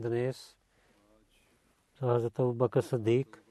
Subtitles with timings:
[0.00, 0.56] Днес
[1.98, 3.44] Хазрат Абу Бакр Садик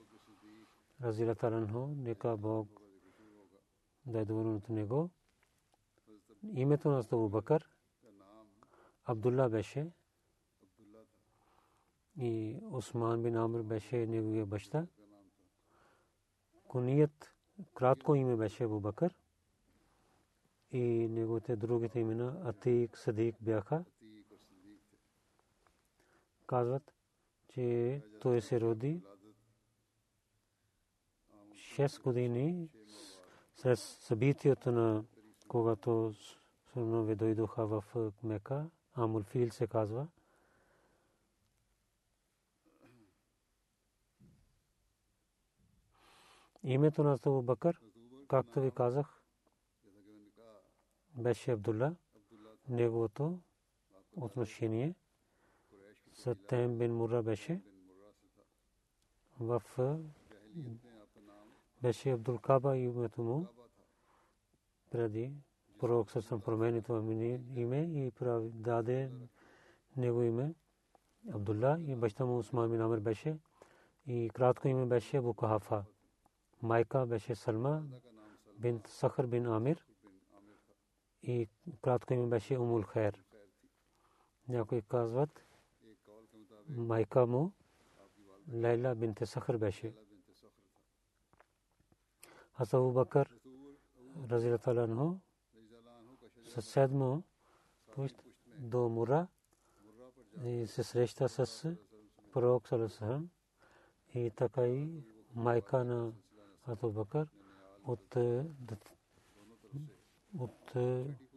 [1.04, 2.82] Разилатаранхо, нека Бог
[4.06, 5.10] да е доволен от него.
[6.54, 7.70] Името на Абу Бакър
[9.06, 9.92] Абдулла беше
[12.18, 14.88] и Осман бин Амр беше неговия баща.
[16.68, 17.34] Куният
[17.74, 19.16] кратко име беше Абу Бакър
[20.72, 23.86] и неговите другите имена Атик Садик бяха.
[26.50, 26.94] Казват,
[27.48, 29.04] че той се роди
[31.52, 32.70] 6 години
[33.56, 35.06] след събитието на
[35.48, 36.14] когато
[36.72, 37.84] слонове дойдоха в
[38.24, 40.08] Мека, Амул Фил се казва.
[46.64, 47.82] Името на Абу Бакър,
[48.28, 49.24] както ви казах,
[51.16, 51.96] беше Абдулла.
[52.70, 53.40] Неговото
[54.16, 54.96] отношение
[56.20, 57.62] с Тем бин Мура беше
[59.40, 59.62] в
[61.82, 63.48] беше Абдул Каба името му
[64.92, 65.34] преди
[65.80, 67.14] пророк съм промени това
[67.56, 69.12] име и прави даде
[69.98, 70.54] него име
[71.34, 73.38] Абдулла и баща му Усман бин Амр беше
[74.08, 75.84] и кратко име беше Абу Кахафа.
[76.62, 77.84] Майка беше Салма
[78.58, 79.86] бинт Сахар бин Амир
[81.24, 81.50] и
[81.82, 83.24] кратко име беше Умул Хайр.
[84.50, 85.46] Някои казват
[86.70, 87.52] майка му
[88.54, 89.94] Лейла бинт Сахар беше.
[92.58, 93.30] Хасан Бакър
[94.30, 95.16] разилата анху
[96.44, 97.22] със седмо
[97.92, 98.24] пуст
[98.58, 99.28] до Мура
[100.44, 101.76] и се среща с
[102.32, 103.30] пророк Салесалам
[104.14, 105.04] и така и
[105.36, 106.12] майка на
[106.68, 107.28] Абу Бакър
[107.84, 108.16] от
[110.40, 110.74] от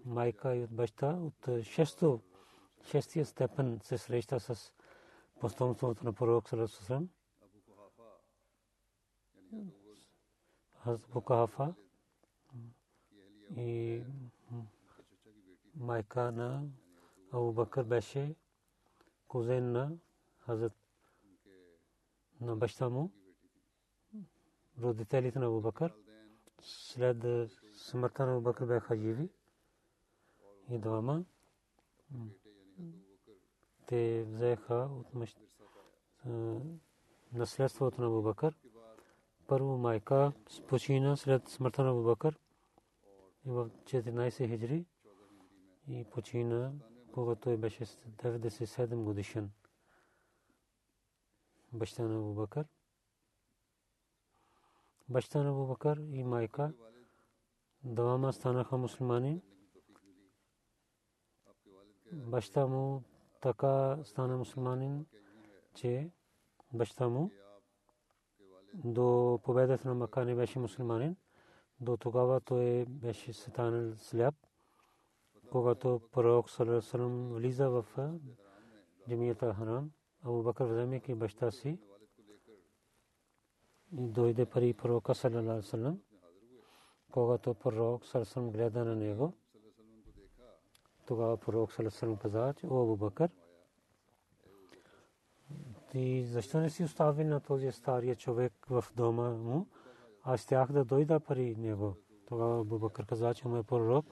[0.04, 2.20] майка и от баща от шесто
[2.84, 4.72] шестия степен се среща с
[5.42, 7.08] потомството на пророк Салесалам
[10.84, 11.74] Абу Кахафа.
[13.56, 14.02] И
[15.74, 16.68] майка на
[17.32, 18.34] Абу Бакър беше
[19.28, 19.92] кузен на
[20.38, 20.72] Хазрат
[22.40, 23.10] на баща му.
[24.80, 25.94] Родителите на Абу Бакър.
[26.60, 29.28] След смъртта на Абу Бакър бяха живи.
[30.70, 31.24] И двама
[33.92, 35.06] те взеха от
[37.32, 38.54] наследството на Абу Бакър.
[39.46, 40.32] Първо майка
[40.68, 42.38] почина след смъртта на Абу Бакър
[43.46, 44.86] и в 14 хиджри
[45.88, 46.72] и почина,
[47.12, 49.50] когато той беше 97 годишен.
[51.72, 52.66] Баща на Абу Бакър.
[55.08, 56.72] Баща на Абу Бакър и майка
[57.84, 59.42] двама станаха мусулмани.
[62.12, 63.02] Баща му
[63.42, 65.06] така стана мусулманин,
[65.74, 66.10] че
[66.72, 67.30] баща му
[68.74, 71.16] до победата на Мака не беше мусулманин.
[71.80, 74.34] До тогава той беше станал сляп.
[75.50, 77.84] Когато пророк Салам влиза в
[79.08, 79.90] джамията Харам,
[80.24, 81.78] Абу Бакър вземайки баща си,
[83.92, 86.00] дойде при пророка Салам,
[87.12, 89.34] когато пророк Салам гледа на него,
[91.06, 93.30] тогава пророк Салесалам каза, че о Абу Бакър,
[95.90, 99.66] ти защо не си оставил на този стария човек в дома му?
[100.22, 101.96] Аз щях да дойда пари него.
[102.26, 104.06] Тогава Абу Бакър каза, че му е пророк,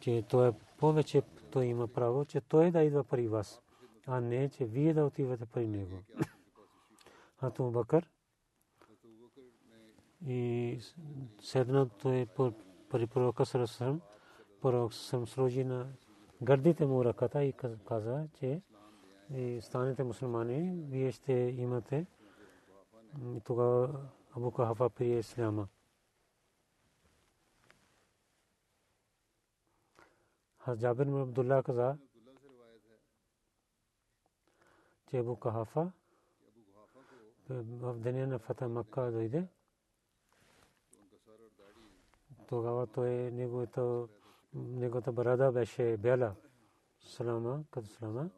[0.00, 3.62] че той е повече, той има право, че той да идва при вас,
[4.06, 5.98] а не, че вие да отивате при него.
[7.40, 8.08] А Абу Бакър
[10.26, 10.78] и
[11.40, 12.26] седна той
[12.90, 14.00] при пророка Салесалам,
[14.60, 15.92] пророк съм сложи на
[16.42, 17.52] гърдите му ръката и
[17.88, 18.62] каза, че
[19.34, 22.06] и станете мусулмани, вие ще имате
[23.44, 25.68] тогава Абу Кахафа при Исляма.
[30.58, 31.98] Хаз Джабир му Абдулла каза,
[35.10, 35.92] че Абу Кахафа
[37.48, 39.48] в деня на Фата Макка дойде.
[42.48, 44.08] Тогава той неговото
[44.54, 46.34] неговата барада беше бяла.
[47.00, 48.30] Салама, като салама.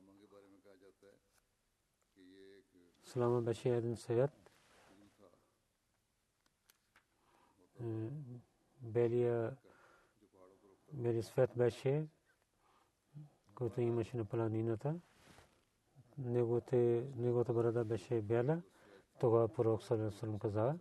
[3.05, 4.51] Салама беше един свят.
[8.81, 9.57] Белия
[10.93, 12.07] Бели свет беше,
[13.55, 15.01] който имаше на планината.
[16.19, 18.63] Неговата барада беше бяла.
[19.21, 20.79] Тогава пророк Салам каза,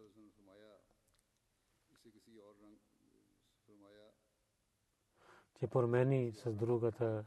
[5.59, 7.25] че промени с другата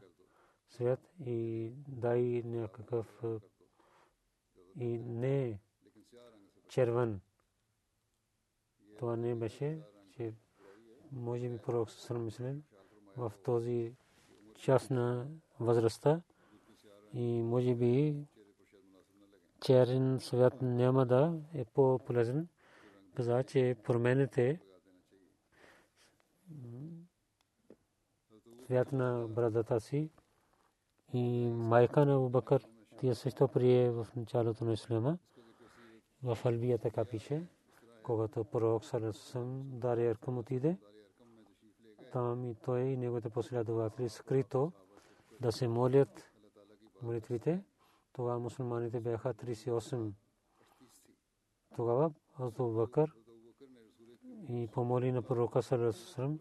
[0.69, 3.23] свят и дай някакъв
[4.79, 5.59] и не
[6.67, 7.19] червен.
[8.97, 9.81] Това не беше,
[10.11, 10.33] че
[11.11, 12.63] може би пророк Сърм мислен
[13.17, 13.95] в този
[14.55, 15.27] час на
[15.59, 16.21] възрастта
[17.13, 18.15] и може би
[19.61, 22.47] черен свят няма да е по-полезен.
[23.15, 24.59] Каза, че промените
[28.67, 30.09] свят на брадата си
[31.13, 32.67] и майка на Абубакър,
[33.01, 35.17] тя също прие в началото на Ислама.
[36.23, 37.43] В Албия така пише,
[38.03, 40.77] когато пророк Салесъм Дария Аркам отиде,
[42.11, 44.71] там и той и неговите последователи скрито
[45.41, 46.31] да се молят
[47.01, 47.63] молитвите.
[48.13, 50.11] Това мусулманите бяха 38.
[51.75, 53.11] Тогава Абу Бакър
[54.49, 56.39] и помоли на пророка Салесъм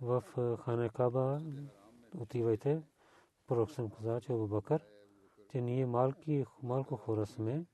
[0.00, 0.24] в
[0.64, 1.40] Хана Каба
[2.18, 2.82] отивайте.
[3.46, 4.86] Пророк съм каза, че Абу Бакър,
[5.50, 7.64] че ние малки, малко хора сме,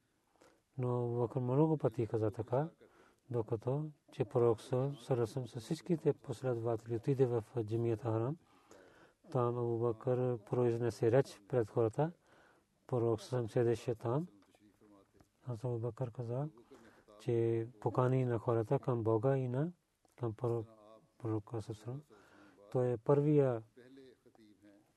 [0.79, 2.69] но Бакър много пъти каза така,
[3.31, 4.61] докато че пророк
[5.01, 8.37] Сарасъм с всичките последователи отиде в джамията Харам.
[9.31, 12.13] Там Абу Бакър произнесе реч пред хората.
[12.87, 14.27] Пророк съм седеше там.
[15.47, 16.49] Аз Абу Бакър каза,
[17.21, 19.73] че покани на хората към Бога и на
[20.17, 20.35] към
[21.19, 22.03] пророка Сарасъм
[22.73, 23.63] той е първия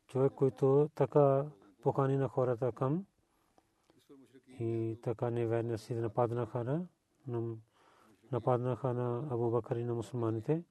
[0.08, 1.46] човек, който така
[1.82, 3.06] покани на хората към
[4.60, 6.88] и така неверни си нападнаха
[7.28, 7.56] на
[8.32, 10.64] нападнаха на Абу Бакър и на мусулманите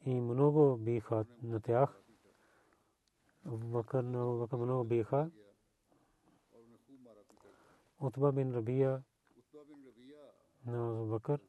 [0.00, 2.02] и много биха на тях.
[3.46, 5.30] Абу Бакър на Абу Бакър много биха.
[8.00, 9.02] Утба бин Рабия
[10.66, 11.40] на Абу Бакър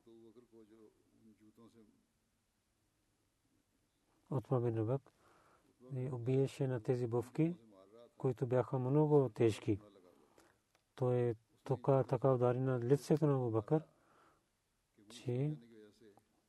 [4.35, 5.01] Отма бин Рабак
[5.93, 7.55] и убиеше на тези бовки,
[8.17, 9.79] които бяха много тежки.
[10.95, 13.83] Той е тук така удари на лицето на Бакър,
[15.09, 15.57] че,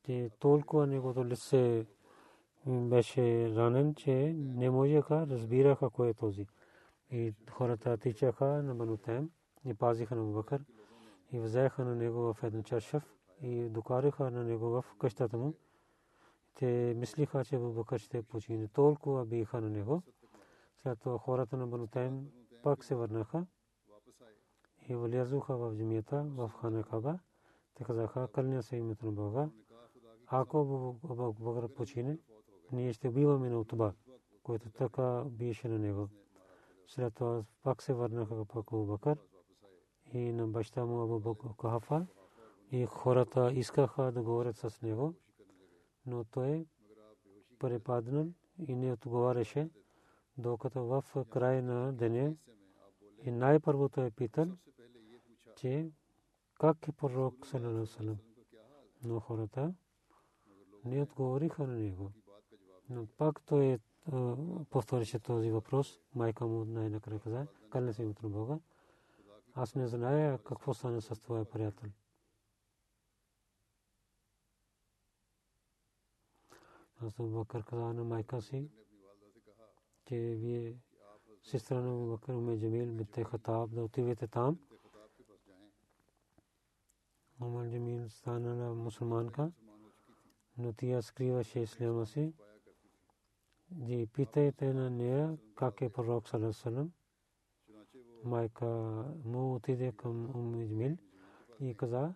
[0.03, 1.85] че толкова неговото лице
[2.65, 6.47] беше ранен, че не можеха, разбираха кой е този.
[7.11, 9.29] И хората тичаха на Банутем
[9.65, 10.65] и пазиха на Бакър
[11.31, 15.53] и взеха на него в един чашав и докараха на него в къщата му
[16.57, 18.67] те мислиха, че Абу Бакър ще почине.
[18.67, 20.01] Толкова биха на него.
[20.75, 22.27] След това хората на Банутайм
[22.63, 23.45] пак се върнаха
[24.89, 27.19] и влязоха в джамията в Хана Каба.
[27.73, 29.49] Те казаха, кълня се името на Бога.
[30.27, 30.59] Ако
[31.03, 32.17] Абу Бакър почине,
[32.71, 33.93] ние ще убиваме на Утба,
[34.43, 36.09] който така биеше на него.
[36.87, 39.17] След това пак се върнаха пак Абу Бакър
[40.13, 42.05] и на баща му Абу Бакър Кахафа
[42.71, 45.13] и хората искаха да говорят с него
[46.07, 46.65] но той
[47.59, 48.27] препаднал
[48.67, 49.69] и не отговаряше,
[50.37, 52.35] докато в края на деня
[53.23, 54.47] и най-първо той е питал,
[55.55, 55.91] че
[56.59, 58.17] как е пророк салам.
[59.03, 59.73] Но хората
[60.85, 62.11] не отговориха на него.
[62.89, 63.79] Но пак той
[64.69, 65.99] повторише този въпрос.
[66.15, 68.59] Майка му най-накрая каза, кълне се името на Бога.
[69.53, 71.89] Аз не зная какво стане с твоя приятел.
[77.01, 78.69] Аз Бакър каза на майка си,
[80.05, 80.77] че вие
[81.43, 84.59] сестра на Абу Бакър Уме Джамил бинте Хатаб да отивате там.
[87.41, 89.51] Умар Джамил станала мусулманка,
[90.57, 92.33] но тя скриваше исляма си.
[93.75, 96.91] Ji питайте на нея как е пророк Салесалам.
[98.23, 98.65] Майка
[99.25, 100.97] му отиде към Ум Иджмил
[101.59, 102.13] и каза,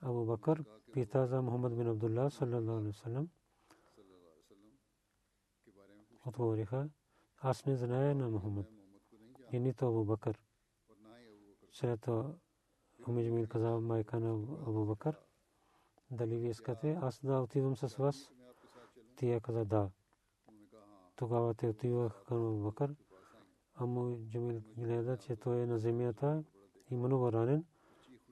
[0.00, 3.28] Абу Бакър пита за Мухаммад бин Абдулlah саллалаху алейхи
[6.26, 6.88] Отговориха,
[7.38, 8.66] аз не зная на Мухаммад
[9.52, 10.38] и нито Абу Бакър.
[12.00, 12.34] Това
[13.08, 14.30] Умиджмил каза майка на
[14.66, 15.16] Абу Бакър,
[16.10, 18.32] дали ви искате аз да отидам с вас?
[19.16, 19.90] Тя каза да.
[21.16, 22.94] Тогава те отиваха към Абу Бакър.
[23.74, 26.44] Аму Джамил гледа, че той е на земята
[26.90, 27.64] и много ранен.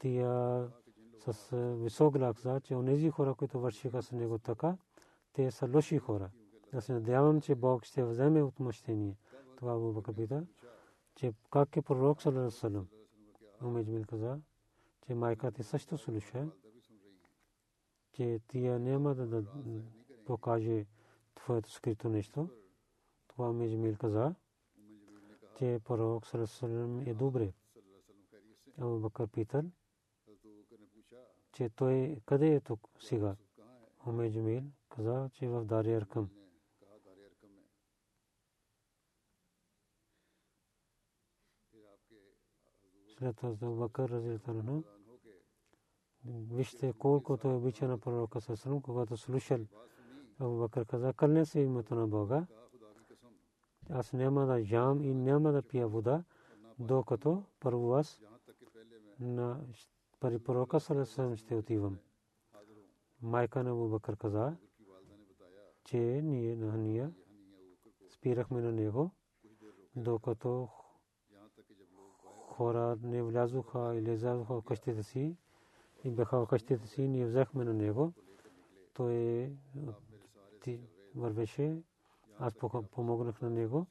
[0.00, 0.68] Тя
[1.18, 4.76] с висок глас че онези хора, които вършиха с него така,
[5.32, 6.30] те са лоши хора.
[6.74, 9.16] Аз се надявам, че Бог ще вземе отмъщение.
[9.56, 10.46] Това Абу Бакър пита,
[11.14, 12.86] че как е пророк саллалаху
[13.62, 14.40] Умеджмил каза,
[15.06, 16.48] че майка ти също слуша,
[18.12, 19.44] че тия няма да
[20.24, 20.86] покаже
[21.34, 22.48] твоето скрито нещо.
[23.28, 24.34] Това Меджмил каза,
[25.58, 27.52] че пророк саллалаху е добре.
[28.78, 29.62] Абу Бакър питал,
[31.52, 33.36] че той къде е тук сега?
[34.06, 36.41] Умеджмил каза, че в Дария Аркам.
[43.22, 44.82] След това Бакър разилтано.
[46.24, 49.58] Вижте колко той обича на пророка Сасрам, когато слушал
[50.38, 52.46] Абу Бакър каза, кълне се името на Бога.
[53.90, 56.24] Аз няма да ям и няма да пия вода,
[56.78, 58.20] докато първо аз
[59.20, 59.60] на
[60.20, 61.98] пари пророка Сасрам ще отивам.
[63.22, 64.56] Майка на Абу Бакър каза,
[65.84, 67.10] че ние на ние
[68.08, 69.10] спирахме на него,
[69.96, 70.68] докато
[72.62, 75.36] хора не влязоха или излязоха в къщите си
[76.04, 78.12] и бяха в къщите си, ние взехме на него.
[78.94, 79.52] Той
[81.14, 81.82] вървеше,
[82.38, 82.54] аз
[82.90, 83.86] помогнах на него,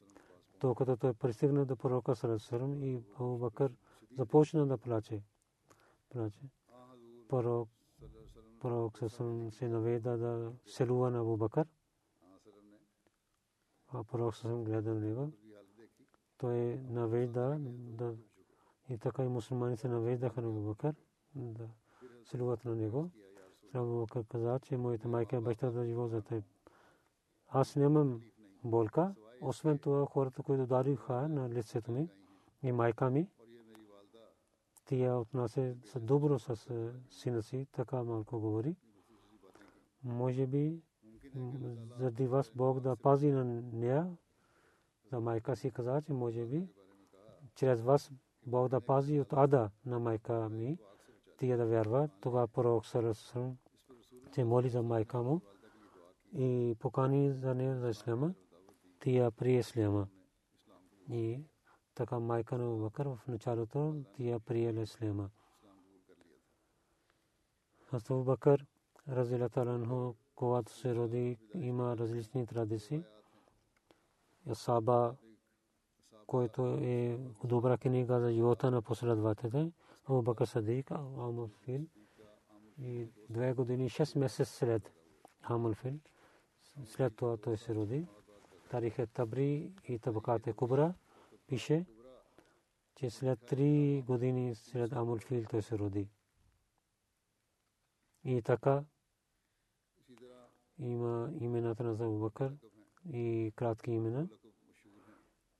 [0.60, 3.72] докато той пристигна до пророка Сарасарам и Абу Бакър
[4.18, 5.22] започна да плаче.
[6.10, 6.40] плаче.
[7.28, 7.68] Пророк
[8.60, 11.66] пророк Сарасарам се наведа да селува на Абу Бакър.
[13.88, 15.32] А пророк Сарасарам гледа на него.
[16.38, 18.14] Той наведа да
[18.88, 20.94] и така и мусулмани се навеждаха на Бакър
[21.34, 21.68] да
[22.24, 23.10] силуват на него.
[23.74, 26.44] Абу Бакър каза, че моята майка е баща да живо за теб.
[27.48, 28.22] Аз нямам
[28.64, 32.08] болка, освен това хората, които дариха на лицето ми
[32.62, 33.28] и майка ми,
[34.84, 36.68] тя отнася с добро с
[37.10, 38.76] сина си, така малко говори.
[40.04, 40.82] Може би
[41.98, 44.16] заради вас Бог да пази на нея,
[45.10, 46.68] за майка си каза, че може би
[47.54, 48.12] чрез вас
[48.46, 50.78] Бог да пази от ада на майка ми,
[51.38, 52.08] тия да вярва.
[52.20, 53.56] Това пророк Сарасрам
[54.34, 55.40] се моли за майка му
[56.34, 58.34] и покани за нея за исляма.
[59.00, 60.08] Тия при исляма.
[61.10, 61.40] И
[61.94, 65.30] така майка на Бакър в началото тия приела исляма.
[67.90, 68.66] Хастов Бакър,
[69.08, 73.04] разилата анху, когато се роди, има различни традиции.
[74.50, 75.16] Асаба
[76.26, 79.72] който е добра книга за живота на последователите.
[80.04, 81.86] Абу Бакър Садик, Амул Фил.
[82.78, 84.92] И две години, шест месец след
[85.42, 85.94] Амул Фил.
[86.84, 88.06] След това той се роди.
[88.70, 90.94] Тарих е Табри и Табакат е Кубра.
[91.46, 91.86] Пише,
[92.94, 96.08] че след три години след Амул Фил той се роди.
[98.24, 98.84] И така
[100.78, 102.52] има имената на Абу Бакър
[103.12, 104.28] и кратки имена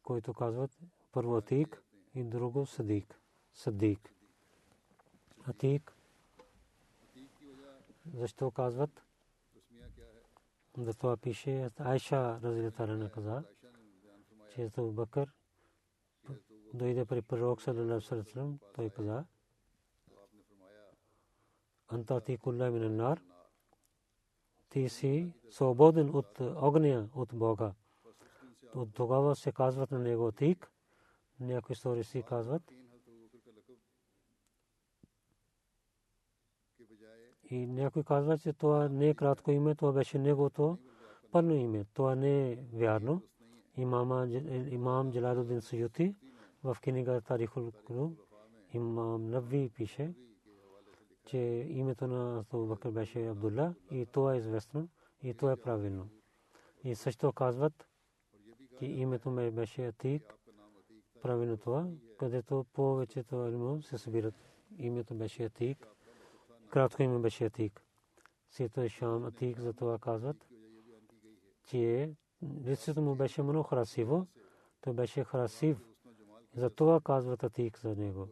[0.03, 0.79] които казват
[1.13, 1.83] първо Атик
[2.15, 3.21] и друго Садик.
[3.55, 4.15] Садик.
[5.49, 5.97] Атик.
[8.15, 9.03] Защо казват?
[10.77, 13.45] Да това пише Айша Разилитарана каза,
[14.55, 15.33] че е Бакър
[16.75, 19.25] дойде при пророк саллалаху той каза
[21.89, 23.23] Анта ти кулла минан нар
[24.69, 27.75] ти си свободен от огня от Бога
[28.75, 30.73] от тогава се казват на него тик.
[31.41, 32.62] Някои стори си казват.
[37.50, 40.79] И някой казва, че това не е кратко име, това беше неговото
[41.33, 41.85] пълно име.
[41.95, 43.23] Това не е вярно.
[43.76, 44.29] Имама,
[44.71, 46.14] имам Джалалудин Суюти
[46.64, 48.11] в книга Тарихул Кулу,
[48.73, 50.14] имам Нави пише,
[51.25, 51.38] че
[51.69, 54.88] името на Абу беше Абдулла и това е известно
[55.23, 56.09] и това е правилно.
[56.85, 57.88] И също казват,
[58.83, 60.35] че името ме беше Атик
[61.23, 61.87] правилно това,
[62.19, 64.35] където повечето алимо се събират.
[64.79, 65.89] Името беше Атик.
[66.71, 67.85] Кратко име беше Атик.
[68.51, 70.49] Сето е Шам Атик, за това казват,
[71.65, 72.15] че
[72.67, 74.27] лицето му беше много красиво.
[74.81, 75.79] Той беше красив.
[76.55, 78.29] За това казват Атик за него.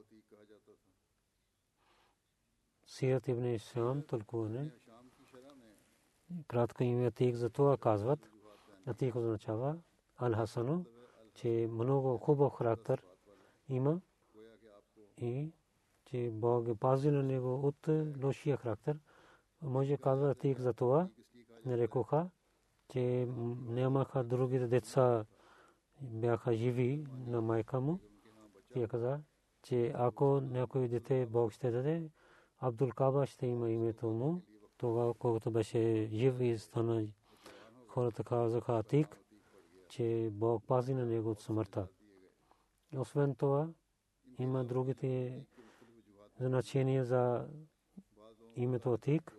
[2.87, 4.71] Сият ибн Шам тълкуване.
[6.47, 8.31] Кратко име Атик за това казват.
[8.87, 9.79] Атик означава
[10.21, 10.85] Ал-Хасану,
[11.35, 13.03] че много хубав характер
[13.69, 14.01] има
[15.17, 15.53] и
[16.05, 17.89] че Бог е пазил на него от
[18.23, 18.99] лошия характер.
[19.63, 21.09] Може казва Атик за това,
[21.65, 22.31] не рекоха,
[22.89, 23.29] че
[23.67, 25.25] нямаха другите деца
[26.01, 28.01] бяха живи на майка му.
[28.75, 29.21] Тя каза,
[29.63, 32.11] че ако някой дете Бог ще даде,
[32.59, 34.43] Абдул Каба ще има името му.
[34.77, 37.07] Това, когато беше жив и стана
[37.89, 39.21] хората казаха Атик,
[39.91, 41.89] че Бог пази на него от смъртта.
[42.97, 43.69] Освен това,
[44.39, 45.43] има другите
[46.41, 47.49] значения за
[48.57, 49.37] името Атик,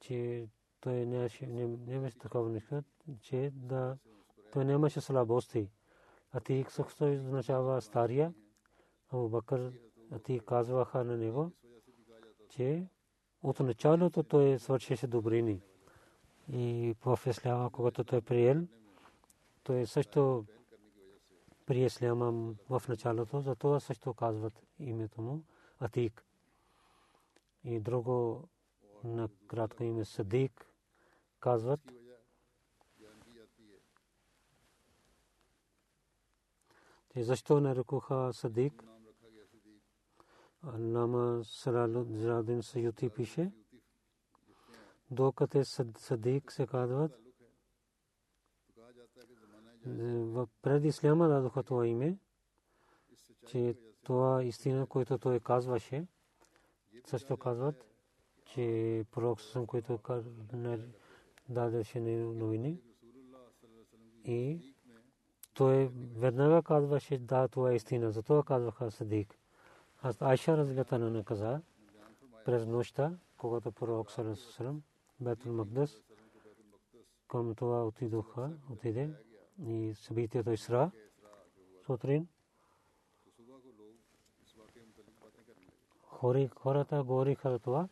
[0.00, 0.48] че
[0.80, 2.82] той нямаше такова нещо,
[3.20, 3.98] че да
[4.52, 5.70] той нямаше слабости.
[6.32, 8.34] Атик също означава стария.
[9.08, 9.72] Абу Бакър
[10.12, 11.52] Атик казваха на него,
[12.48, 12.86] че
[13.42, 15.62] от началото той свършеше добрини.
[16.52, 18.66] И в Исляма, когато той приел,
[19.64, 20.46] той също
[21.66, 25.44] при Исляма в началото, за това също казват името му
[25.78, 26.24] Атик.
[27.64, 28.48] И друго
[29.04, 30.66] на кратко име Садик
[31.40, 31.80] казват.
[37.08, 38.84] Те защо нарекоха Садик?
[40.62, 43.52] Нама Салалудин Саюти пише.
[45.10, 45.64] Докато
[45.98, 47.23] Садик се казват,
[50.62, 52.18] преди исляма дадоха това име,
[53.46, 56.06] че това истина, което той казваше,
[57.06, 57.86] също казват,
[58.44, 59.98] че пророк съм, който
[61.48, 62.80] дадеше новини.
[64.24, 64.74] И
[65.54, 68.10] той веднага казваше, да, това е истина.
[68.10, 69.38] Затова казваха Садик.
[70.02, 71.62] Аз Айша разгледа на каза,
[72.44, 74.82] през нощта, когато пророк Салам,
[75.20, 76.02] Бетул Магдас,
[77.28, 79.10] към това отидоха, отиде
[79.58, 80.90] и събитието Исра
[81.86, 82.28] сутрин.
[86.56, 87.88] Хората говориха това.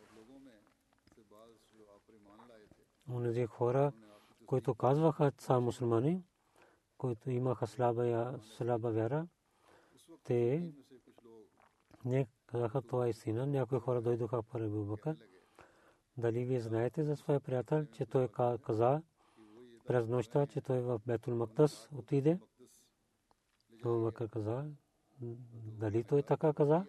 [3.11, 3.93] Онези хора,
[4.47, 6.25] които казваха са мусулмани,
[6.99, 9.27] които имаха слаба, слаба вяра,
[10.25, 10.73] те
[12.05, 13.47] не казаха това истина.
[13.47, 15.17] Някои хора дойдоха при Абу Бакър.
[16.17, 18.29] Дали вие знаете за своя приятел, че той
[18.63, 19.03] каза
[19.87, 22.39] през нощта, че той в Бетул Мактас отиде?
[23.85, 24.65] Абу Бакър каза,
[25.81, 26.87] дали той така каза?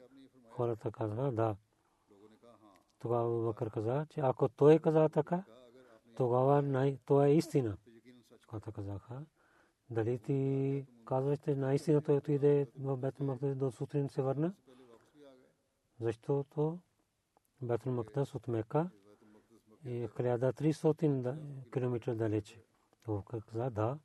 [0.49, 1.55] Хората казаха, да.
[2.99, 5.43] Тогава Бакър каза, че ако той каза така,
[6.15, 7.77] тогава това е истина.
[8.47, 9.25] Когато казаха,
[9.89, 14.53] дали ти казваш, че наистина той отиде в Бетул Мактас до сутрин се върна?
[15.99, 16.79] Защото
[17.61, 18.89] Бетул Мактас от Мека
[19.85, 21.37] е 1300
[21.71, 22.63] км далече.
[23.03, 23.99] То каза, да.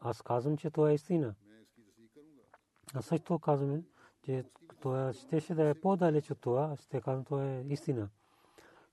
[0.00, 1.34] Аз казвам, че това е истина.
[2.94, 3.84] Аз също казвам,
[4.22, 4.44] че
[4.80, 6.76] това щеше да е по-далеч от това.
[6.76, 8.08] Ще казвам, това е истина.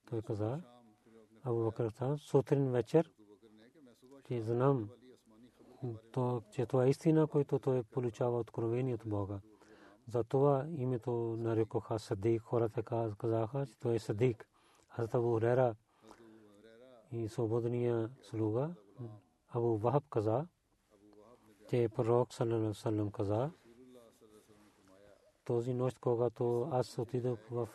[0.09, 0.61] Той каза,
[1.43, 3.11] Абу Бакър сутрин вечер,
[4.27, 4.89] че знам,
[6.51, 9.39] че това е истина, който той получава откровение от Бога.
[10.07, 12.41] Затова името нарекоха Садик.
[12.41, 12.83] Хората
[13.17, 14.47] казаха, че той е Садик.
[14.89, 15.75] Аз Абу Хурера
[17.15, 18.69] и свободния слуга
[19.49, 20.47] Абу Вахаб каза,
[21.69, 23.51] че пророк саллалаху каза,
[25.45, 27.69] този нощ, когато аз отидох в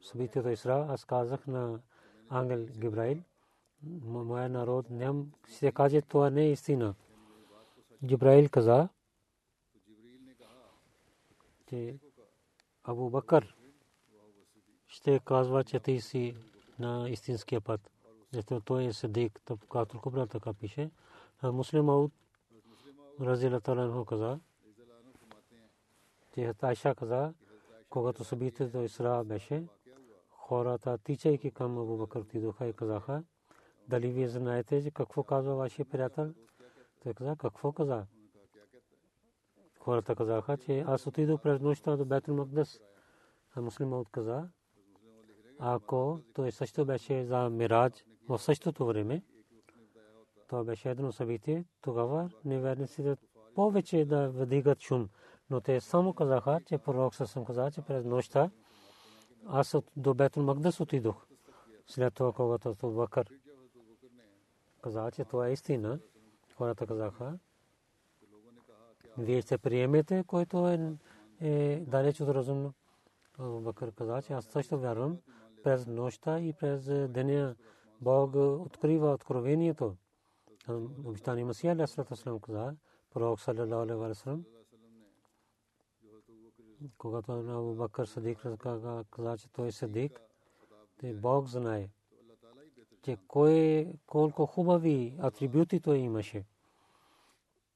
[0.00, 1.80] събитието Исра, аз казах на
[2.28, 3.18] ангел Гибраил,
[4.02, 6.94] моя народ ням ще каже това не е истина.
[8.06, 8.88] Джибраил каза,
[11.68, 11.98] че
[12.84, 13.56] Абу Бакър
[14.86, 16.36] ще казва, че ти си
[16.78, 17.90] на истинския път.
[18.32, 19.40] Зато той е Садик,
[19.70, 20.90] Катул Кубра така пише.
[21.42, 22.12] Муслим Ауд
[23.20, 24.40] Разила Таланху каза,
[26.34, 27.34] че Айша каза,
[27.90, 29.66] когато събитието Исра беше,
[30.30, 33.24] хората, тичайки към Абу Бакър, тидоха и казаха,
[33.88, 36.34] дали вие знаете, че какво казва вашия приятел?
[37.02, 38.06] Той каза, какво каза?
[39.80, 42.80] Хората казаха, че аз отидох през нощта до Бетул Магдас.
[43.54, 44.48] А муслима каза,
[45.58, 49.22] ако той също беше за Мирадж в същото време,
[50.48, 53.16] това беше едно събитие, тогава неверниците
[53.54, 55.08] повече да вдигат шум.
[55.50, 58.50] Но те само казаха, че пророк съм каза, че през нощта
[59.46, 61.26] аз до Бетул Магдас отидох.
[61.86, 63.26] След това, когато Бакър
[64.82, 65.98] каза, че това е истина,
[66.56, 67.38] хората казаха,
[69.18, 70.96] вие ще приемете, който е,
[71.40, 72.74] е далеч от разумно.
[73.38, 75.18] Бакър каза, че аз също вярвам
[75.62, 77.56] през нощта и през деня
[78.00, 79.96] Бог открива откровението.
[81.04, 82.76] Обещани Масия Алейхиссалам каза,
[83.10, 84.44] пророк саллалаху алейхи ва саллям,
[86.98, 89.04] когато на Абу Бакър Садик каза,
[89.38, 90.20] че той е Садик,
[90.98, 91.88] те Бог знае,
[93.02, 96.44] че кой колко хубави атрибути той имаше.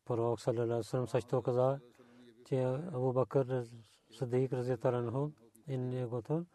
[0.04, 1.80] Пророк саллалаху алейхи ва саллям също каза,
[2.44, 3.66] че Абу Бакър
[4.10, 5.30] Садик разятаранху
[5.68, 6.46] и негото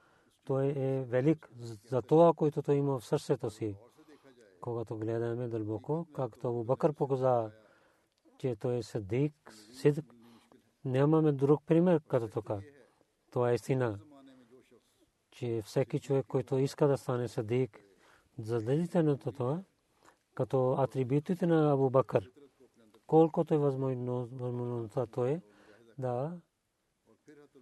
[0.49, 1.49] той е велик
[1.85, 3.75] за това, което той има в сърцето си.
[4.61, 7.51] Когато гледаме дълбоко, както Абу Бакър показа,
[8.37, 10.05] че той е садик, сидк,
[10.85, 12.59] нямаме друг пример като така.
[13.31, 13.99] Това е истина,
[15.31, 17.79] че всеки човек, който иска да стане садик,
[18.95, 19.63] на това,
[20.35, 22.31] като атрибутите на Абу Бакър,
[23.07, 25.41] колкото е възможно, възможно това е
[25.97, 26.37] да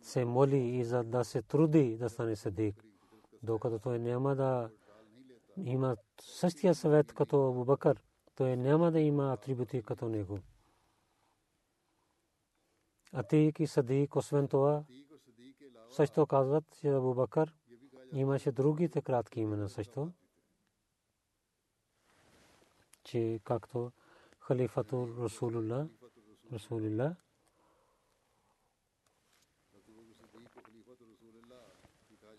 [0.07, 2.85] се моли и за да се труди да стане садик,
[3.43, 4.69] докато той няма да
[5.57, 8.01] има същия съвет като Абу Бакър,
[8.35, 10.39] той няма да има атрибути като него.
[13.13, 14.83] Атик и Садик, освен това,
[15.89, 17.55] също казват, че Абу Бакър
[18.13, 20.11] имаше другите кратки имена също,
[23.03, 23.91] че както
[24.39, 25.89] халифату Расулулlah,
[26.53, 27.15] Расулullah,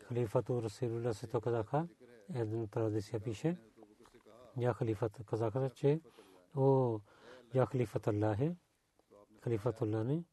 [0.08, 1.88] халифату Расулулlah се то казаха,
[2.34, 3.56] една традиция пише,
[4.56, 6.00] я халифат казаха, че
[6.56, 6.98] о,
[7.54, 8.56] я халифат Аллах е,
[9.40, 10.24] халифатулlah не,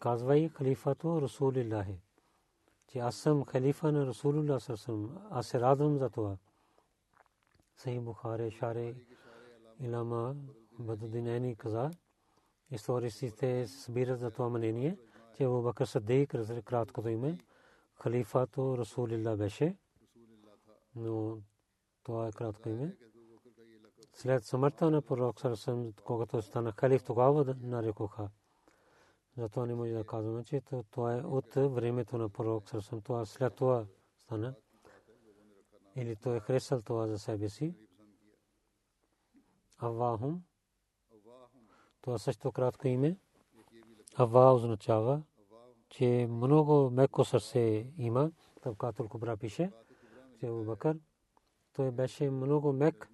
[0.00, 1.96] казва и халифато Расулилlah.
[2.88, 5.18] Че аз съм халифа на Расулулlah Сърсъм.
[5.30, 6.36] Аз се радвам за това.
[7.76, 8.94] Сахи Бухаре, Шаре,
[9.80, 10.36] Илама,
[10.78, 11.90] Бадудинени каза,
[12.70, 14.98] историците събират за това мнение,
[15.36, 16.34] че Абу Бакър Садик,
[16.64, 17.38] краткото име,
[17.94, 19.76] халифато Расулилlah беше,
[20.96, 21.38] но
[22.02, 22.96] това е кратко име.
[24.12, 28.30] След смъртта на пророк Сърсъм, когато стана халиф, тогава нарекоха.
[29.36, 33.00] Затова не може да казваме, че това е от времето на пророк Сърсъм.
[33.00, 33.86] Това след това
[34.18, 34.54] стана.
[35.96, 37.74] Или той е хресал това за себе си.
[39.78, 40.42] Авахум.
[42.00, 43.16] Това също кратко име.
[44.16, 45.22] Ава означава,
[45.88, 48.30] че много меко сърце има.
[48.62, 49.72] Там Катул Кубра пише,
[50.40, 50.98] че Бакър.
[51.72, 53.10] Той беше много мек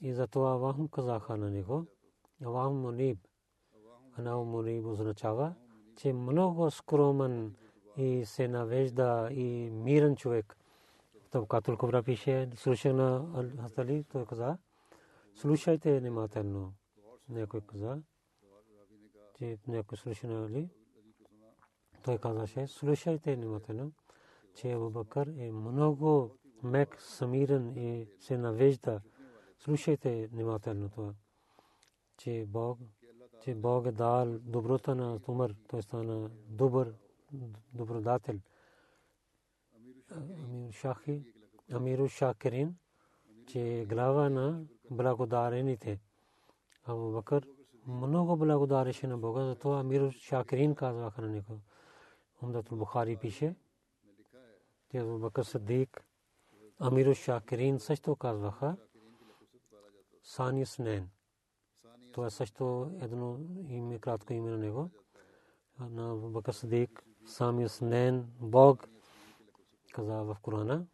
[0.00, 1.86] и затова Авахум казаха на него.
[2.44, 3.18] Авахум Муниб.
[4.18, 5.54] Анау Муниб означава,
[5.96, 7.54] че много скромен
[7.96, 10.56] и се навежда и мирен човек.
[11.30, 13.26] Тъв Катул Кубра пише, слуша на
[13.60, 14.58] Хастали, той каза,
[15.34, 16.72] слушайте внимателно.
[17.28, 18.02] Някой каза,
[19.38, 20.68] че някой слуша на Али.
[22.04, 23.92] Той казаше, слушайте внимателно,
[24.54, 29.00] че Абу Бакър е много мек, самирен и се навежда.
[29.58, 31.14] Слушайте внимателно това,
[32.16, 32.78] че Бог
[33.44, 36.94] че Бог е дал доброта на Умар, той стана добър,
[37.72, 38.34] добродател.
[40.10, 41.24] Амир Шахи,
[41.72, 42.76] Амиру Шакирин,
[43.46, 46.00] че е глава на благодарените.
[46.84, 47.46] Абу Бакър
[47.86, 51.60] много благодареше на Бога, затова Амиру Шакирин казваха на него.
[52.44, 53.54] Умдатул Бухари пише,
[54.90, 56.04] че Абу Бакър Садик,
[56.78, 58.76] Амиру Шакирин също казваха,
[60.22, 61.10] Сани Снен.
[62.12, 64.90] Това също едно име, кратко име на него.
[65.80, 68.88] На Бакър Садик, Сами Снен, Бог,
[69.92, 70.86] каза в Корана.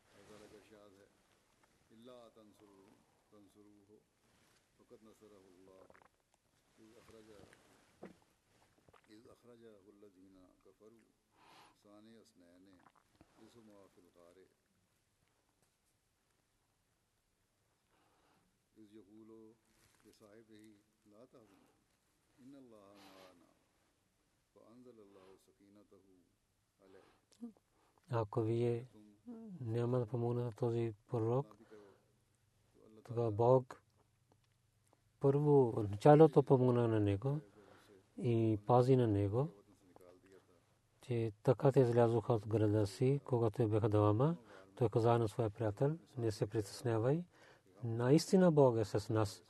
[28.11, 28.87] Ако вие
[29.61, 31.57] няма да помогне на този пророк,
[33.05, 33.83] тогава Бог.
[35.21, 37.41] Първо началото помогна на него
[38.19, 39.49] и пази на него,
[41.03, 44.37] че така те излязоха от града си, когато бяха двама.
[44.75, 47.25] Той каза на своя приятел, не се притеснявай,
[47.85, 49.43] наистина Бог е с нас.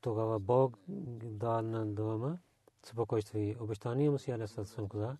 [0.00, 2.38] Тогава Бог дал на двама
[2.82, 4.10] спокойствие обещание.
[4.10, 5.16] Масия Алейхиссалам каза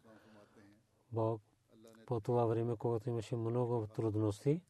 [1.12, 1.40] Бог
[2.07, 4.62] по това време, когато имаше много трудности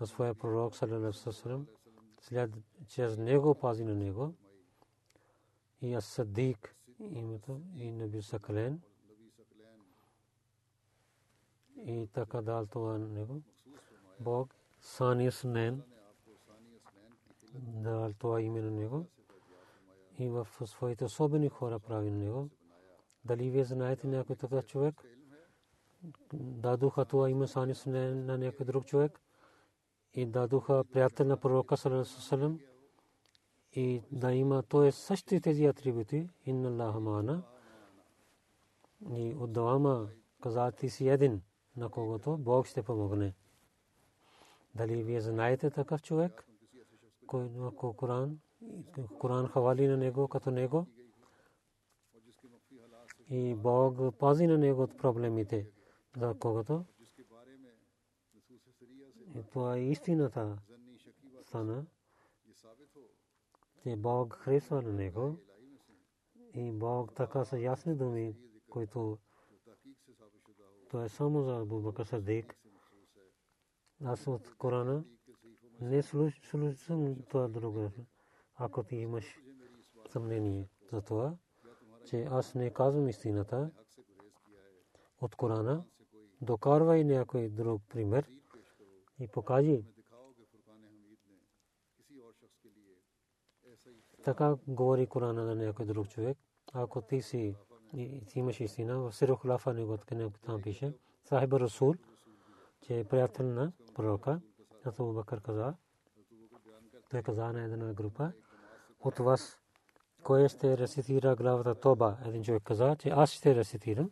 [0.00, 1.32] на своя пророк Салалалаху
[2.20, 2.50] след
[2.88, 4.34] чрез него пази на него
[5.82, 8.80] и Ас-Садик името и Наби Сакален
[11.76, 13.42] и така дал това на него.
[14.20, 15.82] Бог Сани Снен
[17.54, 19.06] дал това име на него
[20.18, 22.48] и в своите особени хора прави на него.
[23.24, 24.94] Дали вие знаете някой такъв човек?
[26.32, 29.20] Дадоха това име Сани на някой друг човек
[30.14, 32.58] и дадоха приятел на пророка Салалалаху
[33.72, 37.42] и да има то е същите тези атрибути инна Аллаха мана
[39.12, 40.08] и от двама
[40.42, 41.42] каза ти си един
[41.76, 43.34] на когото Бог ще помогне.
[44.74, 46.46] Дали вие знаете такъв човек,
[47.26, 48.38] кой на Коран,
[49.18, 50.86] Коран хвали на него като него
[53.30, 55.70] и Бог пази на него от проблемите
[56.16, 56.84] за когото.
[59.36, 60.58] И това е истината
[61.42, 61.86] стана,
[63.82, 65.38] че Бог харесва на него
[66.54, 68.36] и Бог така са ясни думи,
[68.70, 69.18] които
[70.90, 72.56] то е само за Абу Садик.
[74.04, 75.04] Аз от Корана
[75.80, 76.74] не слушам
[77.28, 77.90] това друго.
[78.56, 79.40] Ако ти имаш
[80.08, 81.36] съмнение за това,
[82.06, 83.70] че аз не казвам истината
[85.20, 85.84] от Корана,
[86.40, 88.28] докарвай някой друг пример
[89.20, 89.84] и покажи.
[94.24, 96.38] Така говори Корана на някой друг човек.
[96.72, 97.54] Ако ти си
[98.28, 99.98] ти имаш истина, в Сиро Хулафа не го
[100.46, 100.92] там пише.
[101.24, 101.94] Сахиб Расул,
[102.80, 104.40] че е приятел на пророка.
[104.84, 105.74] Абу Бакър каза,
[107.10, 108.32] той каза на една група,
[109.00, 109.60] от вас
[110.22, 112.18] кой ще рецитира главата Тоба?
[112.24, 114.10] Един човек каза, че аз ще рецитирам.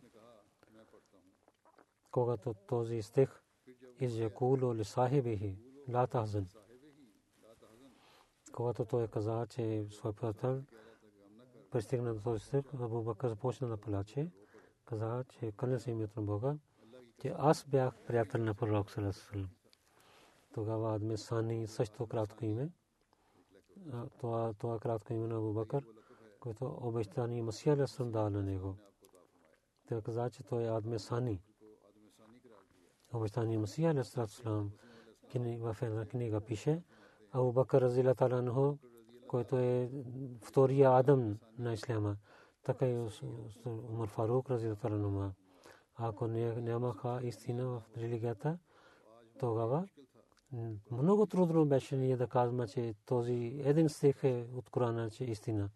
[2.11, 3.41] Когато този стих
[3.99, 5.57] из якулу ли сахибихи,
[5.93, 6.47] ла тахзан.
[8.51, 10.63] Когато той каза, че свой приятел
[11.71, 14.31] пристигна до този стих, Абу Бакър започна да плаче.
[14.85, 16.55] Каза, че къде се името на Бога,
[17.21, 19.49] че аз бях приятел на пророк Салесалам.
[20.53, 22.69] Тогава Адме Сани също кратко име.
[24.17, 25.85] Това, това кратко име на Абу Бакър,
[26.39, 28.75] което обещание Масия Алесалам дал на него.
[29.89, 31.41] Той каза, че той е Адме Сани.
[33.13, 34.71] Обещание Масия Алесалам
[35.35, 36.83] в една книга пише.
[37.31, 38.77] Абу Бакър Разила Таланхо
[39.33, 39.89] който е
[40.41, 42.15] втория Адам на Исляма.
[42.63, 43.07] Така и
[43.65, 44.89] Умар Фарук разилата
[45.95, 48.57] Ако нямаха истина в религията,
[49.39, 49.87] тогава
[50.91, 55.69] много трудно беше ние да казваме, че този един стих е от Корана, че истина.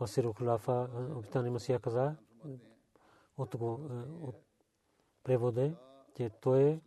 [0.00, 2.16] В Сирухлафа, обитани Масия каза,
[3.36, 3.54] от,
[4.20, 4.36] от
[5.24, 5.74] преводе,
[6.16, 6.80] че той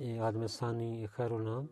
[0.00, 1.68] е Адмесани и Хайрулам,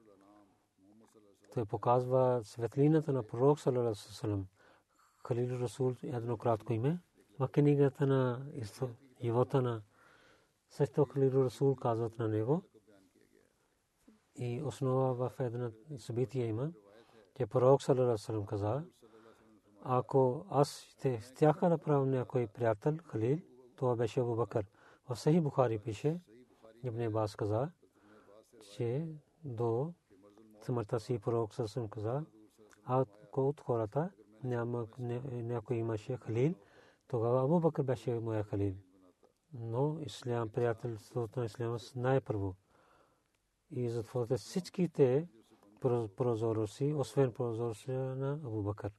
[1.55, 4.47] той показва светлината на пророк саллалаху
[5.27, 6.99] Халил Расул едно кратко име.
[7.39, 7.49] В
[8.01, 8.47] на
[9.23, 9.83] живота на
[10.69, 12.63] също Халил Расул казват на него.
[14.37, 16.73] И основа в едно събитие има,
[17.37, 18.23] че пророк саллалаху
[43.73, 45.29] И затова всичките
[46.17, 48.91] прозороси, освен прозороси на Абу Бакр.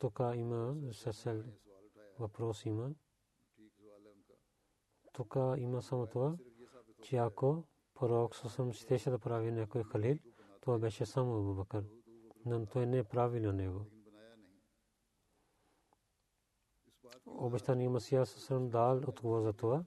[0.00, 1.44] Тук има съсел
[2.18, 2.94] въпрос има
[5.18, 6.36] тук има само това,
[7.02, 10.18] че ако пророк съсъм щеше да прави някой халил,
[10.60, 11.84] това беше само Абу Бакър.
[12.46, 13.86] Но той не прави на него.
[17.40, 19.84] Обещани Масия съсъм дал отговор за това.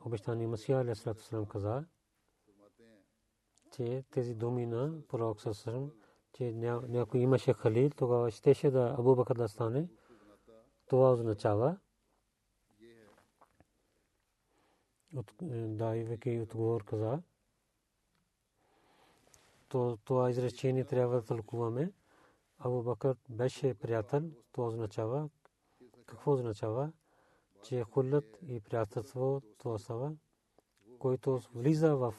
[0.00, 1.84] Обещани Масия алейхиссалам каза,
[3.72, 5.90] че тези думи на пророк съсъм,
[6.32, 6.52] че
[6.88, 9.88] някой имаше халил, тогава щеше да Абу да стане.
[10.86, 11.78] Това означава,
[15.42, 17.22] давайки отговор каза,
[19.68, 21.92] то това изречение трябва да тълкуваме.
[22.58, 25.28] Абу Бакър беше приятел, то означава,
[26.08, 26.92] какво означава,
[27.62, 30.12] че хулът и приятелство, това става
[30.98, 32.14] който влиза в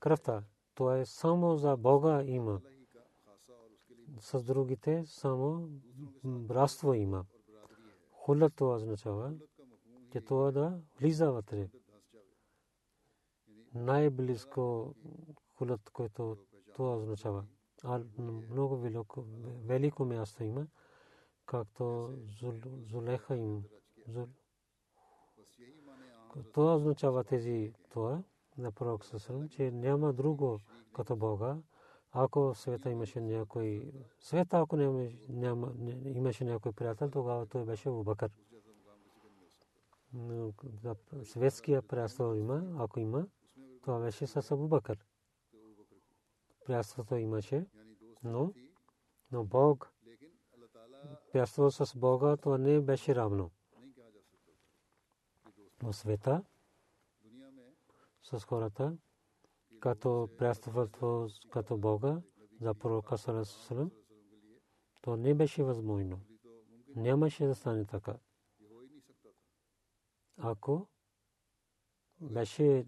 [0.00, 0.44] кръвта.
[0.74, 2.60] То е само за Бога има.
[4.20, 5.68] С другите само
[6.24, 7.24] братство има.
[8.10, 9.34] Хулът това означава,
[10.12, 11.68] че това да влиза вътре.
[13.74, 14.94] Най-близко
[15.58, 16.36] хулът, което
[16.74, 17.44] това означава.
[17.84, 18.02] А
[18.50, 18.76] много
[19.66, 20.66] велико място има,
[21.46, 22.14] както
[22.90, 23.64] Зулеха им.
[26.52, 28.22] Това означава тези това
[28.58, 30.60] на пророк Сасалам, че няма друго
[30.94, 31.58] като Бога.
[32.10, 34.76] Ако света имаше някой света, ако
[35.28, 35.72] няма,
[36.04, 38.30] имаше някой приятел, тогава той беше Бакър.
[41.24, 43.26] Светския приятел има, ако има,
[43.82, 45.06] това беше с Абу Бакър.
[46.66, 47.66] Приятелството имаше,
[48.22, 48.52] но,
[49.32, 49.92] но Бог,
[51.34, 53.50] приятелство с Бога, това не беше равно.
[55.82, 56.44] В света,
[58.22, 58.96] с хората,
[59.80, 62.22] като приятелство като Бога
[62.60, 63.90] за пророка Салесалам,
[65.02, 66.20] то не беше възможно.
[66.96, 68.16] Нямаше да стане така.
[70.36, 70.88] Ако
[72.20, 72.86] беше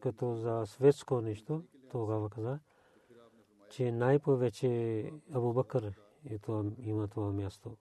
[0.00, 2.60] като за светско нещо, тогава каза,
[3.70, 7.76] че най-повече Абу Бакър е това, има това място.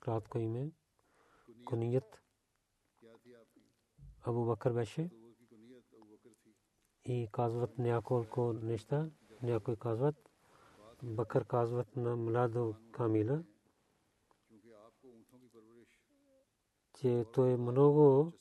[0.00, 0.72] Кратко име,
[1.64, 2.22] куният
[4.22, 5.10] Абу Бакър беше.
[7.04, 9.10] И казват няколко неща.
[9.42, 10.30] Някои казват,
[11.02, 13.44] Бакър казват на младо Камила,
[16.94, 18.32] че той е много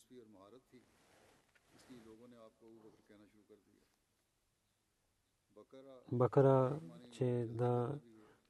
[6.12, 6.80] Бакара,
[7.12, 8.00] че да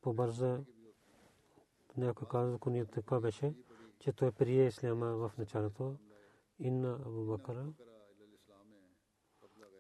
[0.01, 0.63] побърза
[1.97, 3.53] някой казва, кунията така беше,
[3.99, 5.95] че той прие исляма в началото.
[6.59, 7.73] Инна Абу Бакара.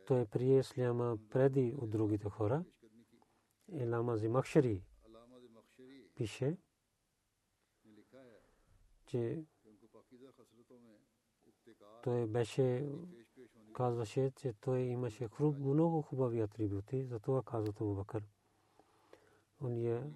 [0.07, 2.63] Той прие исляма преди от другите хора.
[3.71, 4.83] Илама Зимахшари
[6.15, 6.57] пише,
[9.05, 9.43] че
[12.03, 12.89] той беше
[13.79, 18.23] казваше, че той имаше много хубави атрибути, затова казва Абу Бакър.
[19.61, 20.13] Уния,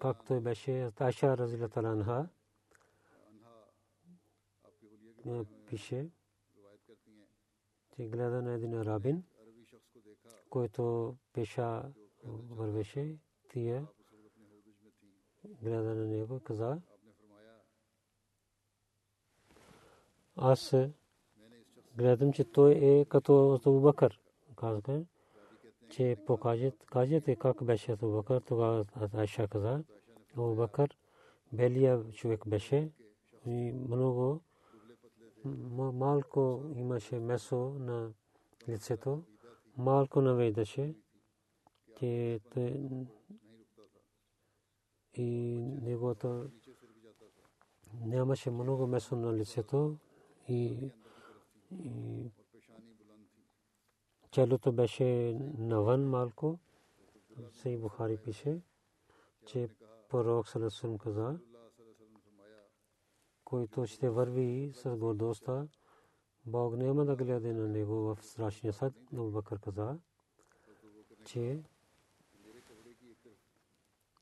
[0.00, 2.28] как той беше, Таша Разилата Анха,
[5.66, 6.10] пише,
[7.96, 9.24] че гледа на един арабин,
[10.50, 11.92] който пеша
[12.24, 13.86] вървеше, тия
[15.44, 16.80] гледа на него, каза,
[20.36, 20.74] аз
[21.98, 24.20] гледам, че той е като Абу Бакър.
[24.56, 25.04] Казаха,
[25.90, 28.40] че покажете, кажете как беше Абу Бакър.
[28.40, 28.84] Тогава
[29.14, 29.84] Айша каза,
[30.32, 30.96] Абу Бакър
[31.52, 32.92] белия човек беше
[33.46, 34.40] и много
[35.74, 38.12] малко имаше месо на
[38.68, 39.22] лицето,
[39.76, 40.94] малко наведаше,
[41.98, 42.40] че
[45.14, 46.50] и неговото
[48.04, 49.96] нямаше много месо на лицето
[50.48, 50.90] и
[54.30, 56.58] челото беше навън малко.
[57.52, 58.62] Сей Бухари пише,
[59.46, 59.68] че
[60.08, 61.38] пророк Салесалам каза,
[63.44, 65.68] който ще върви с гордостта,
[66.46, 68.94] Бог няма да гледа на него в страшния съд.
[69.12, 69.98] Но Бакър каза,
[71.24, 71.62] че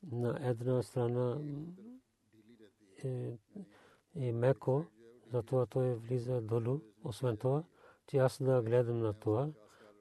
[0.02, 1.40] на една страна
[3.04, 3.38] е,
[4.14, 4.84] е меко,
[5.32, 6.80] затова той влиза долу.
[7.04, 7.64] Освен това,
[8.06, 9.48] че аз да гледам на това,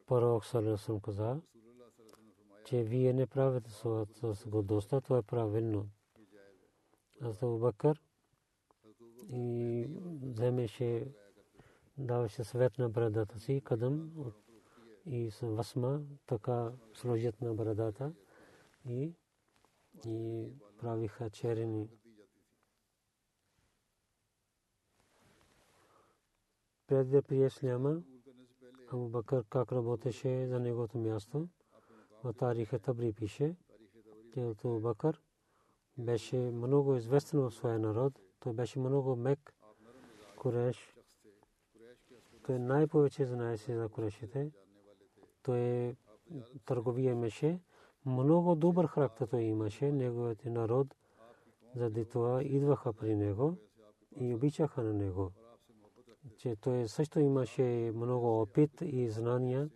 [0.08, 1.42] пророк Салесалам каза,
[2.66, 5.90] че вие не правите с гордостта, това е правилно.
[7.22, 8.02] Аз Бакър
[9.30, 9.88] и
[10.22, 11.08] вземеше,
[11.98, 14.12] даваше свет на брадата си, кадъм
[15.06, 18.14] и с васма, така сложат на брадата
[18.86, 19.14] и,
[20.06, 21.90] и правиха черени.
[26.88, 28.02] Преди да прие Исляма,
[28.92, 31.48] Абу Бакър как работеше за неговото място.
[32.24, 33.56] В тариха Табри пише,
[34.34, 35.22] че Абу Бакър
[35.98, 39.54] беше много известен в своя народ той беше много мек
[40.38, 40.96] Куреш.
[42.46, 44.52] Той най-повече знаеше за Курешите.
[45.44, 45.96] Той
[46.66, 47.60] търговия имаше.
[48.06, 49.92] Много добър характер той имаше.
[49.92, 50.88] Неговият народ
[51.76, 53.58] заради това идваха при него
[54.20, 55.32] и обичаха на него.
[56.38, 59.70] Че той също имаше много опит и знания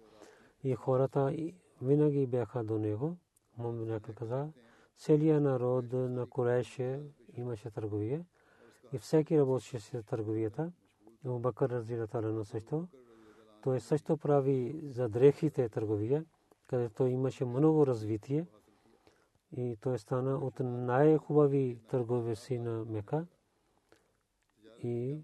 [0.64, 1.36] и хората
[1.82, 3.18] винаги бяха до него.
[3.58, 4.50] Моминак каза,
[4.98, 6.82] целият народ на Куреш
[7.34, 8.26] имаше търговия
[8.94, 10.72] и всеки работеше с търговията.
[11.26, 12.88] Бакър разилата също.
[13.64, 16.26] Той също прави за дрехите търговия,
[16.68, 18.46] където имаше много развитие
[19.52, 23.26] и той стана от най-хубави търговеци на Мека.
[24.84, 25.24] И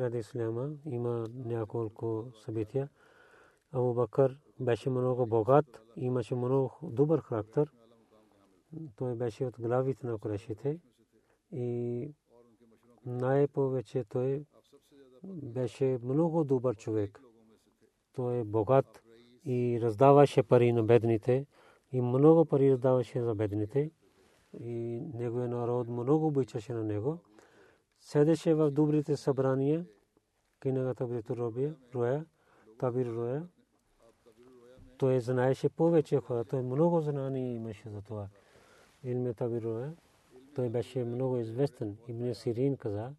[0.00, 2.88] Преди Исляма има няколко събития.
[3.72, 7.70] Абу Бакър беше много богат, имаше много добър характер.
[8.96, 10.80] Той беше от главите на Курешите
[11.52, 12.14] и
[13.06, 14.44] най-повече той
[15.24, 17.20] беше много добър човек.
[18.12, 19.02] Той е богат
[19.44, 21.46] и раздаваше пари на бедните
[21.92, 23.90] и много пари раздаваше за бедните
[24.60, 27.18] и неговия народ много обичаше на него.
[28.00, 29.86] Седеше в добрите събрания,
[30.62, 32.26] кинагата Брито Робия, Роя,
[32.78, 33.46] Табир Роя.
[34.98, 38.28] Той знаеше повече хора, той много знание имаше за това.
[39.04, 39.94] Илме Табир Роя,
[40.54, 41.96] той беше много известен.
[42.08, 43.14] Ибн Сирин каза,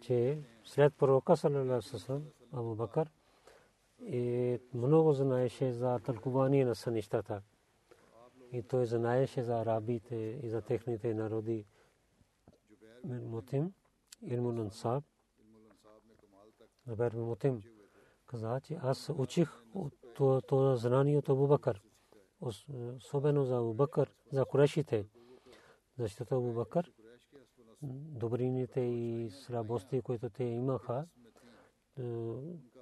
[0.00, 2.20] че след пророка Салалалаху
[2.52, 3.10] Абу Бакър
[4.02, 7.42] и много знаеше за тълкувание на сънищата.
[8.52, 11.66] И той знаеше за арабите и за техните народи.
[13.04, 13.72] Мутим,
[14.22, 15.04] Илмун Ансаб,
[16.86, 17.62] Забер Мутим
[18.26, 19.50] каза, че аз учих
[20.46, 21.82] това знание от Абу Бакър.
[22.40, 23.86] Особено за Абу
[24.32, 25.08] за Курешите.
[25.98, 26.64] Защото Абу
[27.82, 31.06] добрините и слабости, които те имаха,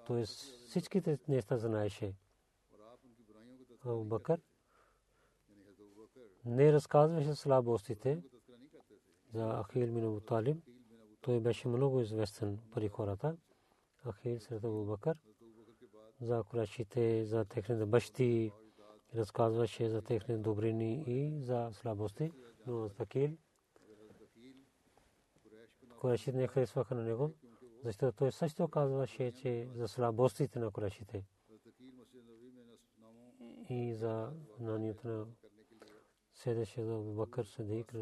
[0.07, 0.25] т.е.
[0.25, 2.17] всичките неща знаеше.
[3.85, 4.41] Абу Бакър
[6.45, 8.23] не разказваше слабостите
[9.33, 10.63] за Ахил мин.
[11.29, 13.37] Той беше много известен при хората.
[14.05, 15.17] Ахил сред Абу Бакър
[16.21, 18.53] за курашите, за техните бащи,
[19.15, 22.33] разказваше за техните добрини и за слабости.
[22.67, 23.37] Но Акил
[26.01, 27.35] Курешите не харесваха на него,
[27.85, 31.25] защото той също казваше, че за слабостите на Курешите
[33.69, 35.27] и за знанието на
[36.33, 37.95] седеше за Бакър Садик.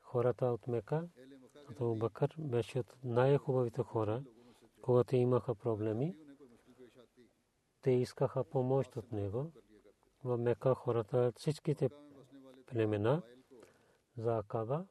[0.00, 1.08] Хората от Мека,
[1.70, 4.22] Абу Бакър беше от най-хубавите хора,
[4.82, 6.16] когато имаха проблеми.
[7.82, 9.52] Те искаха помощ от него.
[10.24, 11.90] В Мека хората, всичките
[12.66, 13.22] племена
[14.16, 14.86] за Каба,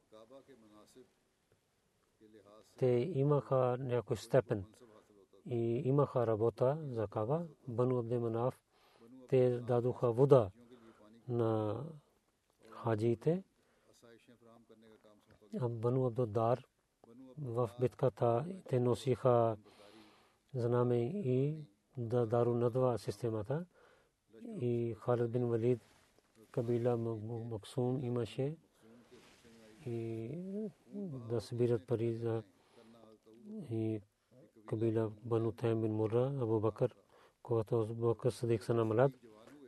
[2.78, 4.64] те имаха някой степен
[5.50, 7.46] и имаха работа за Каба.
[7.68, 8.60] Бану Абдеманав,
[9.28, 10.50] те дадоха вода
[11.28, 11.82] на
[12.70, 13.44] хаджиите.
[15.54, 16.66] Бану Абдудар
[17.38, 19.56] в битката те носиха
[20.54, 21.64] знаме и
[21.96, 23.66] да дару надва системата.
[24.60, 25.80] И Халид бин Валид
[26.50, 28.56] кабила Максум имаше
[29.86, 30.70] и
[31.28, 32.42] да събират пари за
[33.70, 34.00] и
[34.66, 36.94] кабила Бану Тайм бин Мурра, Абу Бакър,
[37.42, 39.12] когато Абу Бакър Садик са на млад,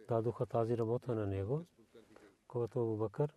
[0.09, 1.66] дадоха тази работа на него.
[2.49, 3.35] Когато Абу Бакър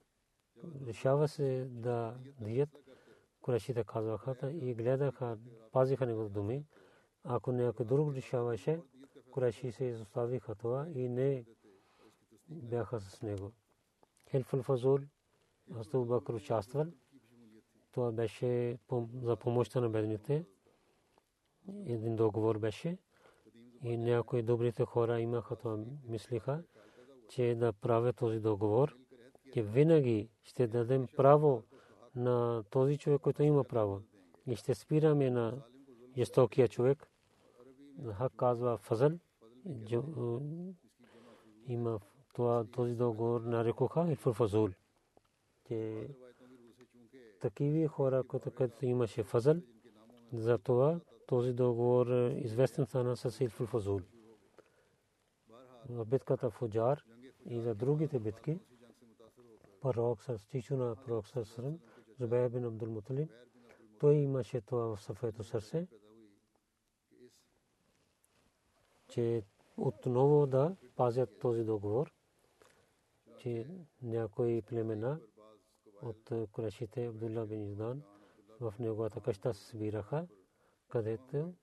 [0.87, 2.69] решава се да дият,
[3.41, 5.37] Курешите казваха и гледаха,
[5.71, 6.65] пазиха него думи.
[7.23, 8.79] Ако някой друг решаваше,
[9.31, 11.45] Куреши се изоставиха това и не
[12.49, 13.51] бяха с него.
[14.31, 14.99] Хилфул Фазул,
[15.71, 16.85] Абу Бакър участвал
[17.91, 18.77] това беше
[19.21, 20.45] за помощта на бедните.
[21.85, 22.97] Един договор беше.
[23.83, 26.63] И някои добрите хора имаха това, мислиха,
[27.29, 28.97] че да правят този договор,
[29.53, 31.63] че винаги ще дадем право
[32.15, 34.01] на този човек, който има право.
[34.47, 35.63] И ще спираме на
[36.17, 37.07] жестокия човек.
[38.13, 39.11] Хак казва Фазъл.
[41.67, 41.99] Има
[42.33, 44.69] това, този договор нарекоха Илфур Фазул.
[45.67, 46.07] Че
[47.41, 49.55] такива хора, които имаше фазъл,
[50.33, 54.01] за това този договор известен стана с Силфул Фазул.
[55.89, 57.03] В битката Фуджар
[57.45, 58.59] и за другите битки,
[59.81, 61.79] пророк с чичо на пророк с Сръм,
[62.19, 63.31] Зубайр бин Абдул Муталиб,
[63.99, 65.87] той имаше това в своето сърце,
[69.09, 69.43] че
[69.77, 72.13] отново да пазят този договор,
[73.37, 73.67] че
[74.01, 75.19] някои племена
[76.01, 78.03] от Курешите Абдулла бин Юдан
[78.59, 80.27] в неговата къща се събираха,
[80.87, 81.53] където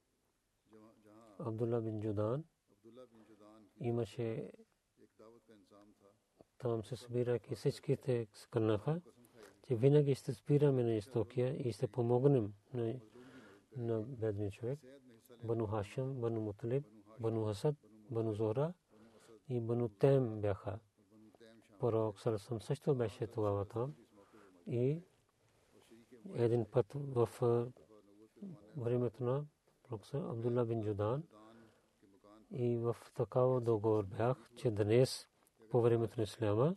[1.38, 2.44] Абдулла бин Юдан
[3.80, 4.52] имаше
[6.58, 9.00] там се събираха всичките скърнаха,
[9.66, 12.94] че винаги ще спираме на Истокия и ще помогнем на,
[13.76, 14.78] на бедния човек.
[15.44, 16.84] Бану Хашам, Бану Муталиб,
[17.20, 17.76] Бану Хасад,
[18.10, 18.72] Бану Зора
[19.48, 20.78] и Бану Тем бяха.
[21.78, 23.94] Пророк Сарасам също беше тогава там
[24.66, 25.02] и
[26.34, 27.28] един път в
[28.76, 29.46] времето на
[30.14, 31.22] Абдулла бин Джудан
[32.50, 35.27] и в такава договор бях, че днес
[35.70, 36.76] по времето на Исляма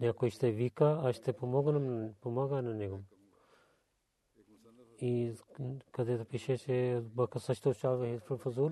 [0.00, 3.02] някой ще вика, аз ще помогна, помага на него.
[5.00, 5.32] И
[5.92, 8.70] където пише, че Бака също участва в Фазул,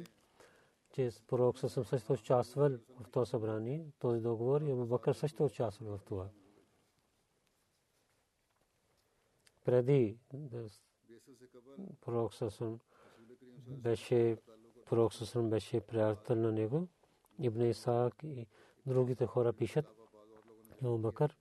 [0.90, 2.70] че пророк съм също участвал
[3.00, 6.28] в това събрание, този договор и Бакър също участвал в това.
[9.64, 10.18] Преди
[12.00, 12.80] пророк съм
[13.56, 14.36] беше
[14.86, 16.88] пророк съм беше приятел на него,
[17.38, 18.46] Ибн Исаак и
[18.88, 19.86] другите хора пишат,
[20.82, 21.36] Абу Бакър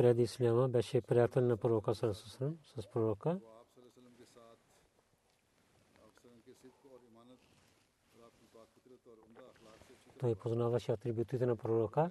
[0.00, 3.40] преди Исляма беше приятел на пророка Сарасусрам с пророка.
[10.18, 12.10] Той познаваше атрибутите на пророка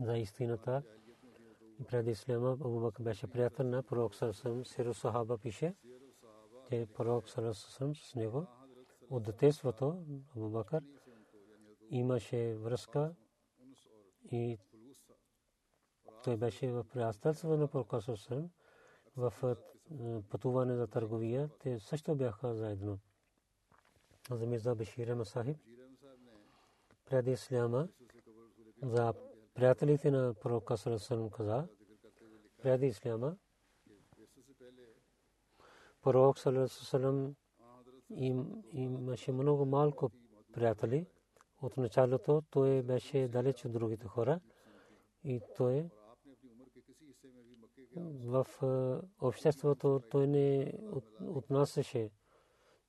[0.00, 0.82] за истината.
[1.88, 4.64] Преди Исляма Абу Бакър беше приятел на пророк Сарасусрам.
[4.64, 5.74] Сиро Сахаба пише,
[6.68, 8.46] че пророк Сарасусрам с него
[9.10, 10.04] от детството
[10.36, 10.82] Абу Бакър
[11.90, 13.14] имаше връзка
[14.30, 14.58] и
[16.24, 18.00] той беше в приятелство на пророка
[19.16, 19.56] в
[20.30, 21.50] пътуване за търговия.
[21.58, 22.98] Те също бяха заедно.
[24.30, 25.56] За Мирза Бешир Масахиб
[27.04, 27.88] преди Исляма
[28.82, 29.14] за
[29.54, 31.68] приятелите на пророка Сърсърм каза,
[32.62, 33.36] преди Исляма
[36.02, 37.34] пророк Сърсърм
[38.72, 40.10] имаше много малко
[40.52, 41.06] приятели.
[41.62, 44.40] От началото той беше далеч от другите хора
[45.24, 45.90] и той
[48.24, 48.46] в
[49.20, 50.72] обществото той не
[51.20, 52.10] отнасяше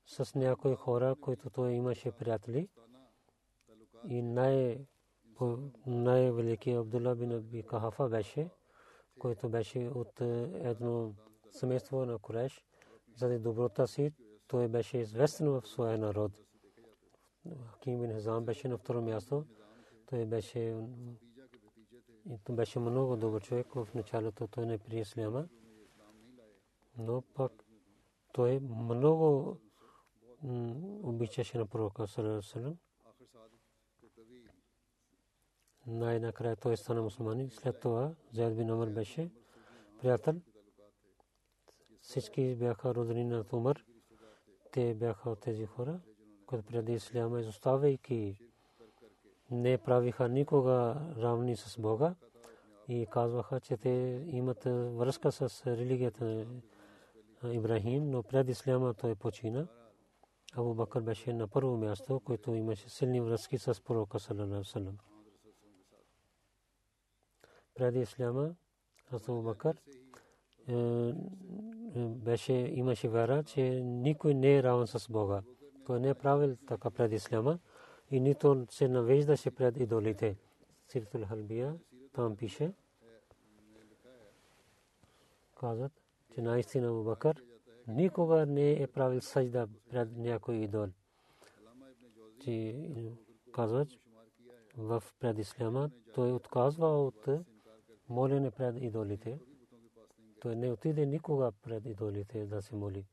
[0.06, 2.70] с някои хора, които той имаше приятели.
[4.08, 4.86] И най-
[5.86, 8.50] най-великият Абдулла бин Аби Кахафа беше,
[9.20, 11.14] който беше от едно
[11.52, 12.66] семейство на Куреш.
[13.16, 14.12] Заради доброта си
[14.48, 16.32] той беше известен в своя народ.
[17.72, 19.46] Хаким бин Хазам беше на второ място.
[20.06, 20.76] Той беше
[22.44, 24.48] той беше много добър човек в началото.
[24.48, 25.48] Той не прие исляма.
[26.98, 27.66] Но пък
[28.34, 29.58] той много
[31.04, 32.78] обичаше на пророка Салам.
[35.88, 37.50] Най-накрая той стана мусулманин.
[37.50, 39.32] След това Зайд бин Умар беше
[40.00, 40.42] приятел.
[42.02, 43.86] Всички бяха родени на Умар.
[44.72, 46.00] Те бяха от тези хора,
[46.50, 48.38] които преди исляма изоставяйки
[49.52, 52.16] не правиха никога равни с Бога
[52.88, 54.64] и казваха, че те имат
[54.98, 56.46] връзка с религията
[57.44, 59.68] Ибрахим, но пред Исляма той почина.
[60.56, 64.20] Абу Бакър беше на първо място, който имаше силни връзки с пророка
[75.00, 75.59] саллалаху
[75.90, 77.60] Той не е правил така пред Исляма
[78.12, 80.38] и нито се навеждаше пред идолите.
[80.88, 81.76] Сиртул Халбия
[82.14, 82.74] там пише,
[85.60, 85.92] казват,
[86.34, 87.44] че наистина Бакър
[87.88, 90.88] никога не е правил сажда пред някой идол.
[92.44, 92.76] Че
[93.54, 93.88] казват,
[94.78, 97.28] в пред Исляма той отказва от
[98.10, 99.40] молене пред идолите.
[100.42, 103.06] Той не отиде никога пред идолите да се моли.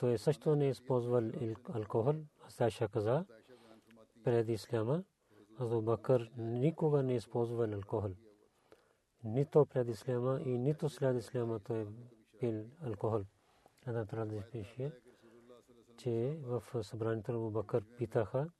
[0.00, 1.30] Той също не използвал
[1.72, 2.14] алкохол.
[2.46, 3.24] Асташа каза,
[4.24, 5.04] преди исляма,
[5.60, 8.10] Азу Бакър никога не използвал алкохол.
[9.24, 11.86] Нито пред исляма и нито след исляма той
[12.38, 13.24] пил алкохол.
[13.86, 14.92] Една традиция пише,
[15.98, 18.50] че в събранието на Бакър питаха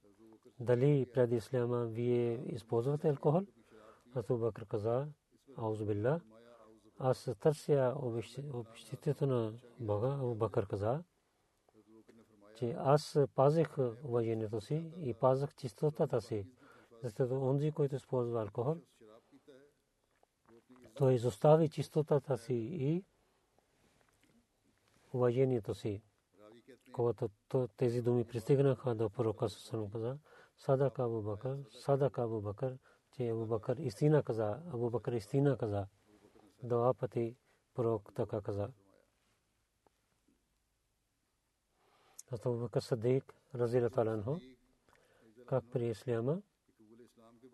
[0.59, 3.43] дали пред исляма вие използвате алкохол.
[4.15, 5.09] Азу Бакър каза,
[5.57, 6.21] Аузубилла,
[6.99, 7.95] аз търся
[8.53, 10.09] обещитето на Бога.
[10.09, 11.05] Абу Бакър каза,
[12.61, 16.47] че аз пазех уважението си и пазех чистотата си.
[17.03, 18.77] Защото онзи, който използва алкохол,
[20.95, 23.05] той изостави чистотата си и
[25.13, 26.03] уважението си.
[26.93, 27.29] Когато
[27.77, 30.19] тези думи пристигнаха до пророка Сусану каза,
[30.57, 32.79] Садак Абу Бакър, Садак Абу Бакър,
[33.13, 35.87] че Абу Бакър истина каза, Абу Бакър истина каза.
[36.63, 37.37] Два пъти
[37.75, 38.69] пророк така каза.
[42.33, 44.41] Абу Бакър Садик, разила таланхо,
[45.47, 46.43] как при исляма,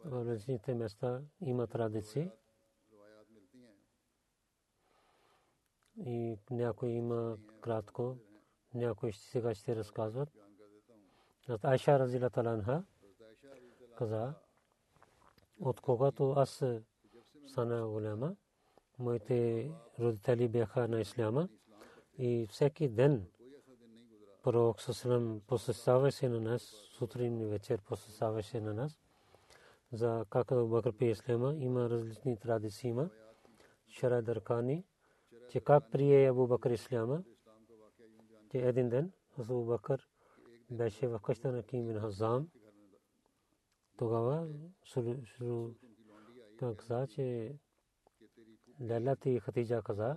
[0.05, 2.31] в различните места има традиции.
[5.97, 8.17] И някой има кратко,
[8.75, 10.29] някой сега ще разказват.
[11.63, 12.85] Айша разила таланха
[13.99, 14.35] каза,
[15.61, 16.65] от когато аз
[17.47, 18.37] стана голяма,
[18.99, 21.49] моите родители бяха на исляма
[22.19, 23.27] и всеки ден
[24.47, 26.63] пророк Сасалам посещаваше на нас,
[26.99, 29.01] сутрин и вечер посещаваше на нас.
[29.93, 33.11] За как Бакър при исляма има различни традиции има.
[33.89, 34.85] Шара Даркани,
[35.51, 37.23] че как прие Абу Бакър исляма,
[38.51, 40.09] че един ден Абу Бакър
[40.71, 42.49] беше в къща на Ким Хазам.
[43.99, 44.49] Тогава
[46.77, 47.57] каза, че
[48.81, 50.17] Лелят и Хатиджа каза,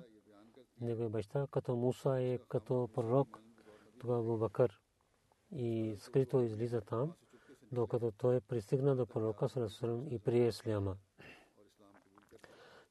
[0.82, 3.40] неговия баща като Муса е като пророк,
[4.00, 4.80] тогава Абу Бакър.
[5.52, 7.14] И скрито излиза там,
[7.72, 10.98] докато той пристигна до пророка Сарасалам и прие Исляма.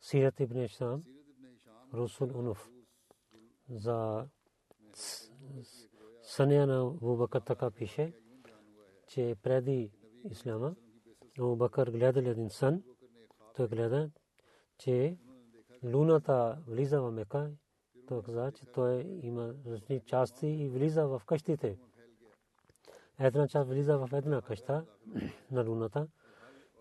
[0.00, 1.04] Сират ибн Шам,
[1.94, 2.70] Русул Унуф,
[3.68, 4.28] за
[6.22, 8.12] съня на Абу Бакър така пише,
[9.08, 9.92] че преди
[10.30, 10.74] Исляма,
[11.38, 12.82] Абу Бакър гледал един сън,
[13.56, 14.10] той гледа,
[14.78, 15.18] че
[15.84, 17.50] луната влиза в Мека,
[18.08, 21.78] той каза, че той има различни части и влиза в къщите.
[23.18, 24.84] Една част влиза в една къща
[25.50, 26.08] на луната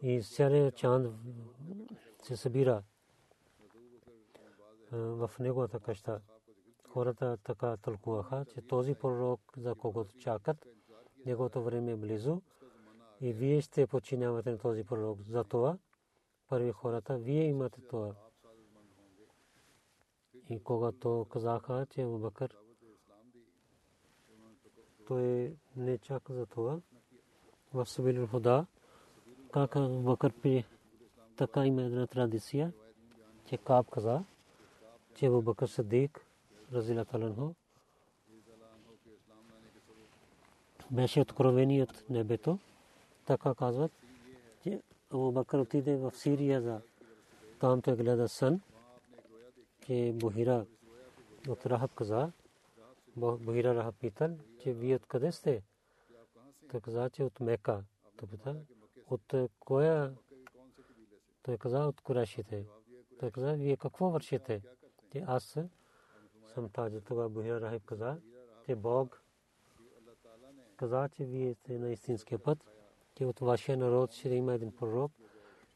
[0.02, 1.14] и целият чанд
[2.24, 2.84] се събира
[4.92, 6.22] в неговата къща.
[6.90, 10.68] Хората така тълкуваха, че този пророк, за когото чакат,
[11.26, 12.42] неговото време е близо
[13.22, 15.22] и вие ще подчинявате на този пророк.
[15.22, 15.78] За това
[16.50, 18.16] първи хората, вие имате това.
[20.50, 22.58] И когато казаха, че Абу Бакър
[25.08, 26.80] той не чака за това.
[27.74, 28.66] В Сабил Худа,
[29.54, 30.66] как Абу Бакър при
[31.36, 32.74] така има една традиция,
[33.46, 34.24] че Каб каза,
[35.16, 36.26] че Абу Бакър Садик,
[36.74, 37.56] разила таланхо,
[40.92, 42.60] беше откровени от небето.
[43.26, 43.92] Така казват,
[44.64, 44.82] че
[45.12, 46.82] Абу Бакър отиде в Сирия за
[47.60, 48.62] там той гледа сън,
[49.88, 50.66] че Бухира
[51.48, 52.32] от Рахаб каза,
[53.18, 55.64] Бухира Рахаб питал, че вие откъде сте?
[56.72, 57.84] Той каза, че от Мека.
[58.18, 58.56] Той пита,
[59.10, 60.14] от коя?
[61.44, 62.66] Той каза, от Курешите.
[63.20, 64.62] Той каза, вие какво вършите?
[65.12, 65.58] Че аз
[66.54, 67.02] съм тази.
[67.02, 68.18] Това Бухира Рахаб каза,
[68.66, 69.24] че Бог
[70.76, 72.66] каза, че вие сте на истинския път,
[73.16, 75.12] че от вашия народ ще има един пророк,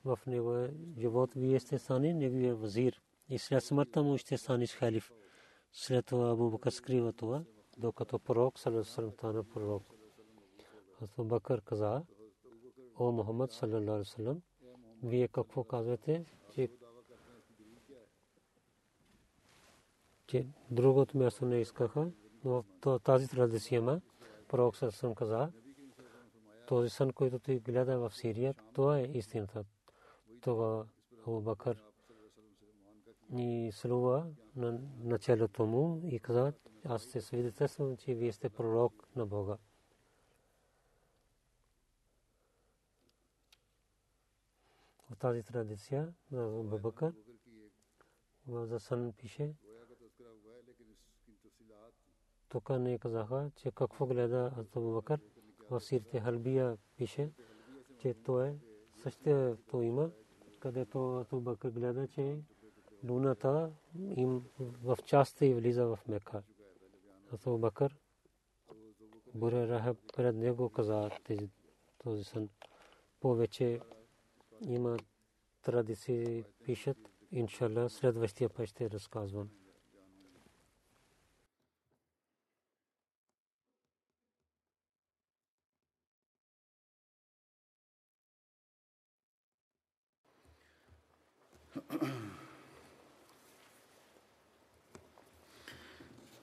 [0.06, 0.68] в него
[1.00, 3.02] живот вие сте стане неговия вазир
[3.32, 5.12] и след смъртта му ще станеш халиф.
[5.74, 7.44] След това Абу Бакър скрива това,
[7.78, 9.84] докато пророк салlallahu стана пророк.
[11.02, 12.04] Абу Бакър каза,
[13.00, 14.42] о Мухаммад вассалам,
[15.04, 16.70] вие какво казвате, че
[20.28, 22.12] че другото място не искаха,
[22.44, 22.64] но
[23.04, 24.02] тази традиция има.
[24.48, 25.52] Пророк салlallahu каза,
[26.68, 29.66] този сън, който ти гледа в Сирия, това е истината.
[30.42, 30.86] Това
[31.28, 31.91] Абу Бакър
[33.32, 36.54] ни слува на началото му и каза,
[36.86, 39.58] аз се свидетелствам, че вие сте пророк на Бога.
[45.10, 47.14] В тази традиция на Бабакър
[48.48, 49.56] за сън пише,
[52.50, 55.20] тук не казаха, че какво гледа Абу Бакър.
[55.70, 57.32] В Сирте Халбия пише,
[57.98, 58.58] че то е
[59.04, 60.12] същото има,
[60.60, 62.42] където Абу Бакър гледа, че
[63.10, 63.72] луната
[64.16, 66.44] им в части влиза в Мека.
[67.34, 67.96] Абу Бакър
[69.34, 71.10] Буре Рахаб пред него каза
[72.04, 72.50] този сън.
[73.20, 73.80] Повече
[74.68, 74.98] има
[75.62, 76.98] традиции пишат.
[77.32, 79.50] Иншалла следващия път ще разказвам.